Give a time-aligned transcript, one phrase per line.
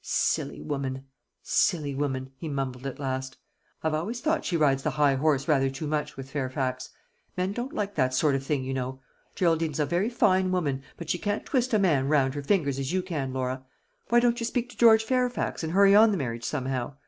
[0.03, 1.05] "Silly woman!
[1.43, 3.37] silly woman!" he mumbled at last.
[3.83, 6.89] "I've always thought she rides the high horse rather too much with Fairfax.
[7.37, 8.99] Men don't like that sort of thing, you know.
[9.35, 12.91] Geraldine's a very fine woman, but she can't twist a man round her fingers as
[12.91, 13.63] you can, Laura.
[14.09, 16.95] Why don't you speak to George Fairfax, and hurry on the marriage somehow?